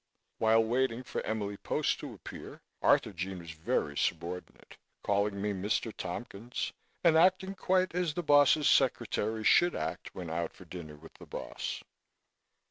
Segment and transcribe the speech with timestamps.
[0.39, 5.95] While waiting for Emily Post to appear, Arthurjean was very subordinate, calling me "Mr.
[5.95, 11.13] Tompkins" and acting, quite as the boss's secretary should act when out for dinner with
[11.19, 11.83] the boss.